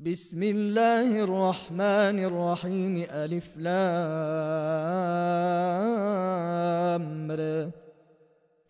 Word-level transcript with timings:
بسم 0.00 0.42
الله 0.42 1.24
الرحمن 1.24 2.18
الرحيم 2.24 3.04
ألف 3.10 3.56
لامر. 3.56 3.80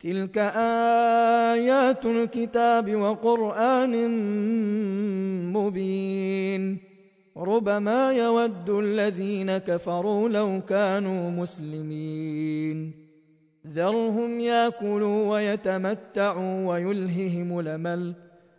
تلك 0.00 0.38
آيات 1.54 2.06
الكتاب 2.06 2.94
وقرآن 2.94 4.08
مبين. 5.52 6.78
ربما 7.36 8.12
يود 8.12 8.70
الذين 8.70 9.58
كفروا 9.58 10.28
لو 10.28 10.60
كانوا 10.68 11.30
مسلمين. 11.30 12.92
ذرهم 13.66 14.40
ياكلوا 14.40 15.32
ويتمتعوا 15.32 16.66
ويلههم 16.66 17.60
لمل 17.60 18.14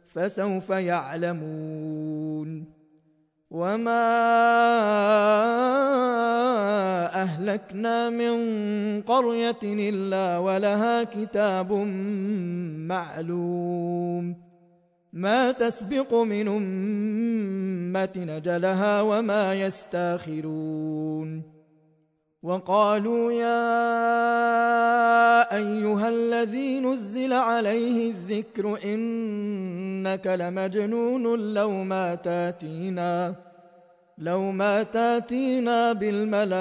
فسوف 0.07 0.69
يعلمون. 0.69 2.30
وما 3.51 4.07
أهلكنا 7.23 8.09
من 8.09 8.31
قرية 9.01 9.59
إلا 9.63 10.37
ولها 10.37 11.03
كتاب 11.03 11.71
معلوم 12.87 14.35
ما 15.13 15.51
تسبق 15.51 16.13
من 16.13 16.47
أمة 16.47 18.11
نجلها 18.15 19.01
وما 19.01 19.53
يستاخرون 19.53 21.60
وقالوا 22.43 23.31
يا 23.31 23.61
أيها 25.55 26.09
الذي 26.09 26.79
نزل 26.79 27.33
عليه 27.33 28.09
الذكر 28.09 28.79
إنك 28.83 30.27
لمجنون 30.27 31.53
لو 31.53 31.71
ما 31.71 32.15
تاتينا 32.15 33.35
لو 34.21 34.51
ما 34.51 34.83
تاتينا 34.83 35.93
بالملائكة 35.93 36.51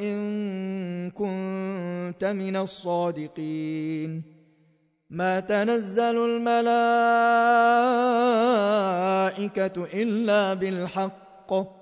إن 0.00 1.10
كنت 1.10 2.24
من 2.24 2.56
الصادقين. 2.56 4.22
ما 5.10 5.40
تنزل 5.40 6.16
الملائكة 6.24 6.82
إلا 9.94 10.54
بالحق. 10.54 11.81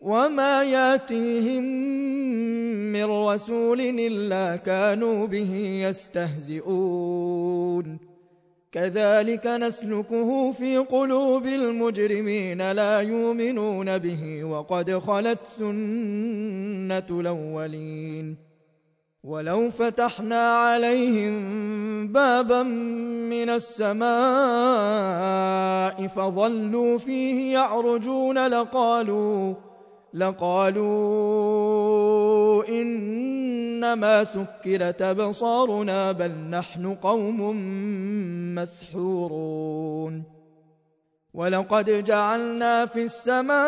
وما 0.00 0.62
ياتيهم 0.62 1.62
من 2.92 3.04
رسول 3.04 3.80
إلا 3.80 4.56
كانوا 4.56 5.26
به 5.26 5.54
يستهزئون 5.88 7.28
كذلك 8.72 9.46
نسلكه 9.46 10.52
في 10.52 10.76
قلوب 10.76 11.46
المجرمين 11.46 12.72
لا 12.72 13.00
يؤمنون 13.00 13.98
به 13.98 14.44
وقد 14.44 14.98
خلت 14.98 15.38
سنة 15.58 17.06
الأولين 17.10 18.36
ولو 19.24 19.70
فتحنا 19.70 20.56
عليهم 20.56 21.32
بابا 22.12 22.62
من 22.62 23.50
السماء 23.50 24.08
فظلوا 26.06 26.98
فيه 26.98 27.52
يعرجون 27.52 28.46
لقالوا 28.46 29.54
لقالوا 30.14 31.18
إنما 32.68 34.24
سكرت 34.24 35.02
أبصارنا 35.02 36.12
بل 36.12 36.30
نحن 36.30 36.94
قوم 36.94 37.54
مسحورون. 38.54 40.38
ولقد 41.34 42.04
جعلنا 42.04 42.86
في 42.86 43.04
السماء 43.04 43.58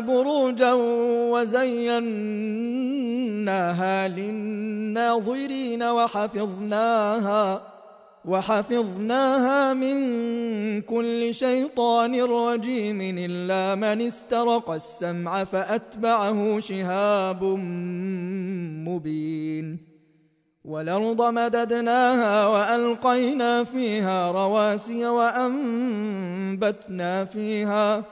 بروجا 0.00 0.72
وزيناها 1.32 1.68
للناظرين 4.08 5.82
وحفظناها 5.82 7.62
وحفظناها 8.24 9.74
من 9.74 9.96
كل 10.82 11.34
شيطان 11.34 12.22
رجيم 12.22 13.00
إلا 13.00 13.74
من 13.74 14.06
استرق 14.06 14.70
السمع 14.70 15.44
فأتبعه 15.44 16.60
شهاب 16.60 17.44
مبين. 18.88 19.90
والأرض 20.64 21.22
مددناها 21.22 22.46
وألقينا 22.46 23.64
فيها 23.64 24.30
رواسي 24.30 25.06
وأنبتنا 25.06 26.44
فيها 27.24 28.04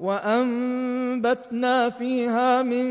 وأنبتنا 0.00 1.90
فيها 1.90 2.62
من 2.62 2.86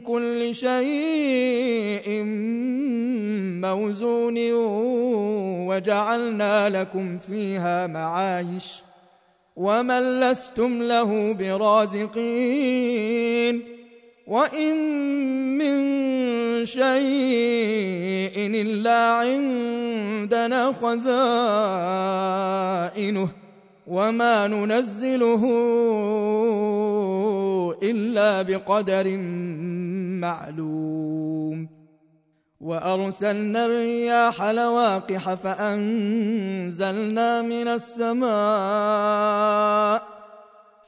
كل 0.00 0.54
شيء 0.54 2.22
موزون 3.60 4.52
وجعلنا 5.68 6.68
لكم 6.68 7.18
فيها 7.18 7.86
معايش 7.86 8.82
ومن 9.56 10.20
لستم 10.20 10.82
له 10.82 11.32
برازقين 11.32 12.08
وإن 14.26 14.74
من 15.58 15.76
شيء 16.66 18.36
إلا 18.36 19.10
عندنا 19.10 20.72
خزائنه 20.82 23.28
وما 23.88 24.46
ننزله 24.46 25.42
إلا 27.82 28.42
بقدر 28.42 29.16
معلوم 30.20 31.68
وأرسلنا 32.60 33.64
الرياح 33.64 34.42
لواقح 34.42 35.34
فأنزلنا 35.34 37.02
من 37.42 37.68
السماء 37.68 38.28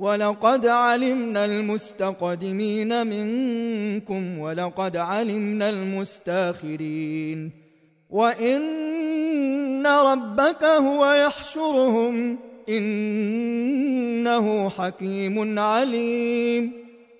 ولقد 0.00 0.66
علمنا 0.66 1.44
المستقدمين 1.44 3.06
منكم 3.06 4.38
ولقد 4.38 4.96
علمنا 4.96 5.70
المستاخرين 5.70 7.50
وإن 8.10 9.86
ربك 9.86 10.64
هو 10.64 11.12
يحشرهم 11.12 12.38
إنه 12.68 14.68
حكيم 14.68 15.58
عليم 15.58 16.72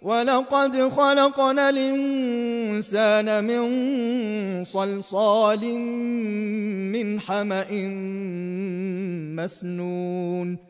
ولقد 0.03 0.89
خلقنا 0.89 1.69
الإنسان 1.69 3.45
من 3.45 3.65
صلصال 4.65 5.79
من 6.93 7.21
حمأ 7.21 7.73
مسنون 9.37 10.70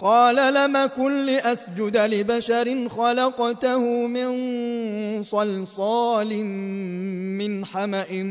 قال 0.00 0.54
لم 0.54 0.86
كن 0.86 1.26
لأسجد 1.26 1.96
لبشر 1.96 2.88
خلقته 2.88 3.78
من 4.06 4.32
صلصال 5.22 6.44
من 7.38 7.64
حمأ 7.64 8.22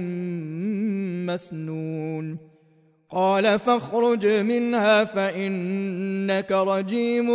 مسنون. 1.27 2.37
قال 3.11 3.59
فاخرج 3.59 4.25
منها 4.27 5.03
فإنك 5.03 6.51
رجيم 6.51 7.29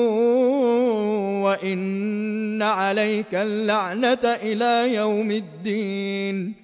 وإن 1.44 2.62
عليك 2.62 3.34
اللعنة 3.34 4.24
إلى 4.24 4.94
يوم 4.94 5.30
الدين. 5.30 6.54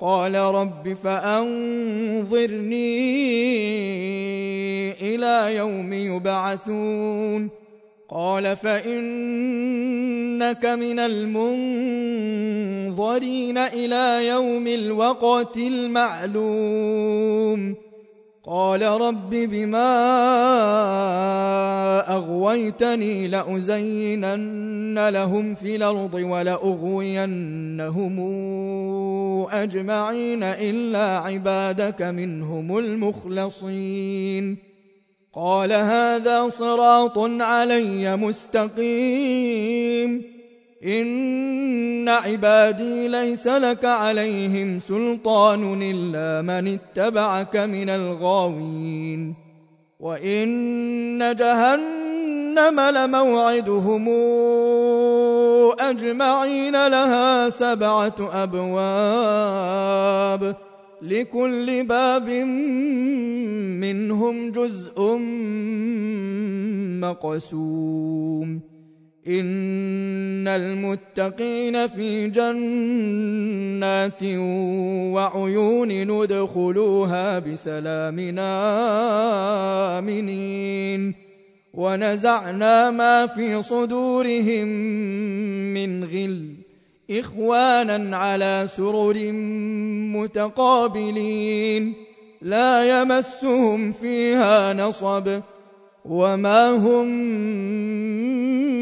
قال 0.00 0.34
رب 0.34 0.96
فأنظرني 1.04 1.54
إلى 5.14 5.56
يوم 5.56 5.92
يبعثون. 5.92 7.50
قال 8.10 8.56
فإنك 8.56 8.96
من 10.66 10.98
المنظرين 10.98 11.58
إلى 13.58 14.26
يوم 14.26 14.66
الوقت 14.66 15.56
المعلوم. 15.56 17.08
قال 18.44 18.82
رب 18.82 19.30
بما 19.30 19.88
أغويتني 22.12 23.28
لأزينن 23.28 25.08
لهم 25.08 25.54
في 25.54 25.76
الأرض 25.76 26.16
أجمعين 29.50 30.42
إلا 30.42 31.18
عبادك 31.18 32.02
منهم 32.02 32.78
المخلصين. 32.78 34.58
قال 35.34 35.72
هذا 35.72 36.48
صراط 36.48 37.18
علي 37.18 38.16
مستقيم. 38.16 40.22
إن 40.84 42.08
عبادي 42.08 43.08
ليس 43.08 43.46
لك 43.46 43.84
عليهم 43.84 44.80
سلطان 44.80 45.82
إلا 45.82 46.42
من 46.42 46.68
اتبعك 46.68 47.56
من 47.56 47.90
الغاوين. 47.90 49.34
وإن 50.00 51.36
جهنم 51.36 52.80
لموعدهم. 52.80 54.08
أجمعين 55.80 56.88
لها 56.88 57.50
سبعة 57.50 58.14
أبواب 58.42 59.76
لكل 61.02 61.84
باب 61.84 62.28
منهم 63.80 64.50
جزء 64.50 65.18
مقسوم. 67.00 68.60
إن 69.28 70.48
المتقين 70.48 71.86
في 71.86 72.30
جنات 72.30 74.22
وعيون 75.14 75.88
ندخلوها 75.88 77.38
بسلام 77.38 78.38
آمنين. 79.98 81.28
ونزعنا 81.74 82.90
ما 82.90 83.26
في 83.26 83.62
صدورهم 83.62 84.68
من 85.86 86.04
غل 86.04 86.54
إخوانا 87.10 88.16
على 88.16 88.68
سرر 88.76 89.32
متقابلين 90.16 91.94
لا 92.42 93.00
يمسهم 93.00 93.92
فيها 93.92 94.72
نصب 94.72 95.40
وما 96.04 96.70
هم 96.70 97.06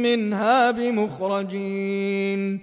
منها 0.03 0.71
بمخرجين 0.71 2.61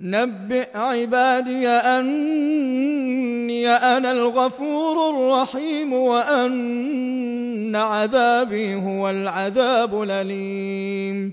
نبئ 0.00 0.76
عبادي 0.76 1.68
أني 1.68 3.68
أنا 3.68 4.12
الغفور 4.12 5.10
الرحيم 5.10 5.92
وأن 5.92 7.76
عذابي 7.76 8.74
هو 8.74 9.10
العذاب 9.10 10.02
الأليم 10.02 11.32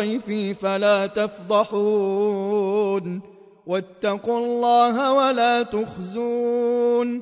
ضيفي 0.00 0.54
فلا 0.54 1.06
تفضحون. 1.06 3.20
واتقوا 3.66 4.38
الله 4.38 5.12
ولا 5.12 5.62
تخزون. 5.62 7.20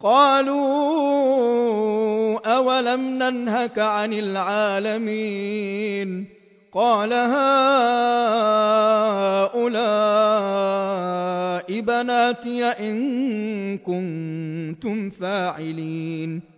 قالوا 0.00 0.58
أولم 2.56 3.00
ننهك 3.00 3.78
عن 3.78 4.12
العالمين؟ 4.12 6.26
قال 6.74 7.12
هؤلاء 7.12 7.28
بناتي 11.80 12.64
إن 12.64 13.78
كنتم 13.78 15.10
فاعلين. 15.10 16.57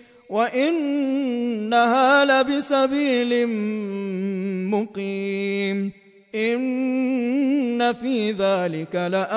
وإنها 0.31 2.25
لبسبيل 2.25 3.47
مقيم 4.71 5.91
إن 6.35 7.93
في 7.93 8.31
ذلك 8.31 8.95
لآية 8.95 9.31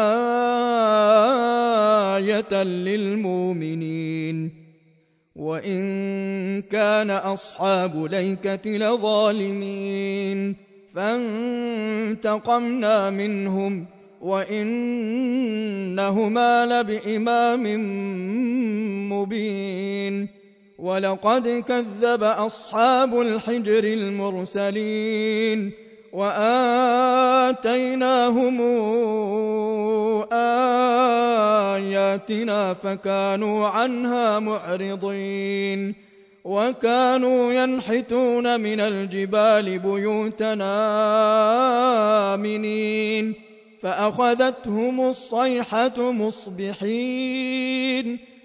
للمؤمنين 2.62 4.50
وإن 5.36 5.82
كان 6.62 7.10
أصحاب 7.10 8.04
ليكة 8.04 8.70
لظالمين 8.70 10.56
فانتقمنا 10.94 12.30
منهم 13.10 13.86
وإنهما 14.20 15.26
لبإمام 16.66 17.64
مبين 19.12 20.43
ولقد 20.78 21.64
كذب 21.68 22.22
أصحاب 22.22 23.20
الحجر 23.20 23.84
المرسلين 23.84 25.72
وآتيناهم 26.12 27.60
آياتنا 31.74 32.74
فكانوا 32.74 33.68
عنها 33.68 34.38
معرضين 34.38 35.94
وكانوا 36.44 37.52
ينحتون 37.52 38.60
من 38.60 38.80
الجبال 38.80 39.78
بيوتنا 39.78 40.74
آمنين 42.34 43.34
فأخذتهم 43.82 45.00
الصيحة 45.00 46.12
مصبحين 46.12 47.04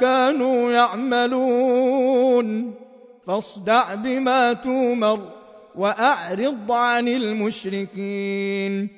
كانوا 0.00 0.72
يعملون. 0.72 2.74
فاصدع 3.26 3.94
بما 3.94 4.52
تومر 4.52 5.20
وأعرض 5.74 6.72
عن 6.72 7.08
المشركين. 7.08 8.88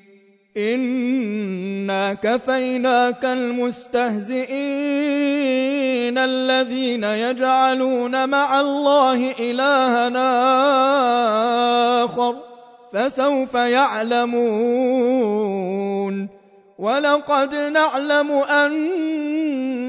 إنا 0.56 2.14
كفيناك 2.14 3.24
المستهزئين 3.24 4.48
الذين 6.18 7.04
يجعلون 7.04 8.28
مع 8.28 8.60
الله 8.60 9.30
إلهنا 9.30 10.44
آخر 12.04 12.36
فسوف 12.92 13.54
يعلمون. 13.54 15.04
ولقد 16.78 17.54
نعلم 17.54 18.30